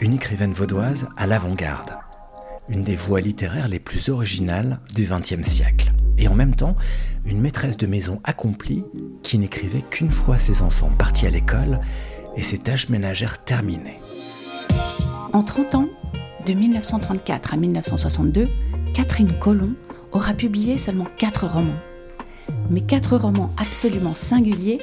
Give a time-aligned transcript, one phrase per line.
[0.00, 1.96] Une écrivaine vaudoise à l'avant-garde,
[2.68, 6.76] une des voix littéraires les plus originales du XXe siècle, et en même temps
[7.24, 8.84] une maîtresse de maison accomplie
[9.22, 11.80] qui n'écrivait qu'une fois ses enfants partis à l'école
[12.36, 13.98] et ses tâches ménagères terminées.
[15.32, 15.88] En 30 ans,
[16.46, 18.48] de 1934 à 1962,
[18.92, 19.74] Catherine Colomb
[20.12, 21.80] aura publié seulement quatre romans.
[22.70, 24.80] Mais quatre romans absolument singuliers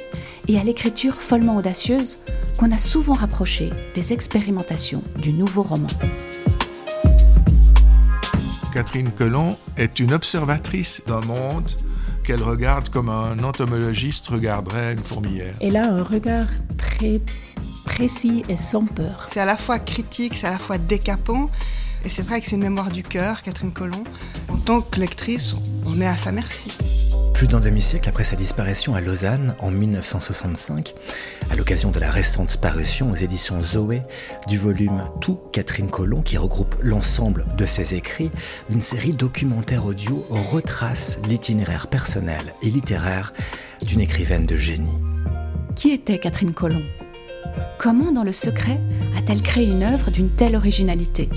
[0.48, 2.18] et à l'écriture follement audacieuse
[2.58, 5.88] qu'on a souvent rapproché des expérimentations du nouveau roman.
[8.72, 11.70] Catherine Colomb est une observatrice d'un monde
[12.24, 15.54] qu'elle regarde comme un entomologiste regarderait une fourmilière.
[15.60, 16.46] Elle a un regard
[16.78, 17.20] très
[17.84, 19.28] précis et sans peur.
[19.30, 21.50] C'est à la fois critique, c'est à la fois décapant.
[22.04, 24.04] Et c'est vrai que c'est une mémoire du cœur, Catherine Colomb.
[24.48, 26.70] En tant que lectrice, on est à sa merci.
[27.42, 30.94] Plus d'un demi-siècle après sa disparition à Lausanne en 1965,
[31.50, 34.02] à l'occasion de la récente parution aux éditions Zoé
[34.46, 38.30] du volume Tout Catherine Colomb qui regroupe l'ensemble de ses écrits,
[38.70, 43.32] une série documentaire audio retrace l'itinéraire personnel et littéraire
[43.84, 45.02] d'une écrivaine de génie.
[45.74, 46.84] Qui était Catherine Colomb?
[47.76, 48.78] Comment, dans le secret,
[49.16, 51.28] a-t-elle créé une œuvre d'une telle originalité?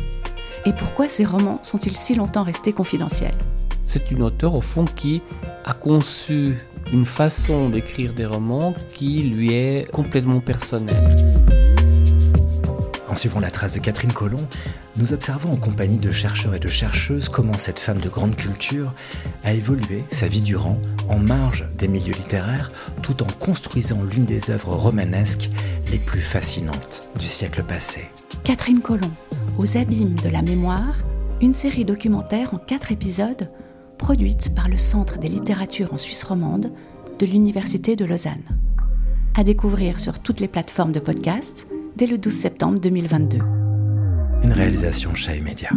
[0.67, 3.33] Et pourquoi ses romans sont-ils si longtemps restés confidentiels?
[3.86, 5.22] C'est une auteure, au fond, qui
[5.64, 6.55] a conçu
[6.91, 11.16] une façon d'écrire des romans qui lui est complètement personnelle.
[13.08, 14.45] En suivant la trace de Catherine Colomb,
[14.97, 18.94] nous observons en compagnie de chercheurs et de chercheuses comment cette femme de grande culture
[19.44, 22.72] a évolué sa vie durant en marge des milieux littéraires
[23.03, 25.50] tout en construisant l'une des œuvres romanesques
[25.91, 28.06] les plus fascinantes du siècle passé.
[28.44, 29.11] Catherine Colomb,
[29.58, 30.97] aux abîmes de la mémoire,
[31.41, 33.50] une série documentaire en quatre épisodes
[33.97, 36.71] produite par le Centre des littératures en Suisse romande
[37.19, 38.43] de l'Université de Lausanne.
[39.35, 43.39] À découvrir sur toutes les plateformes de podcast dès le 12 septembre 2022.
[44.43, 45.69] Une réalisation Chai Media.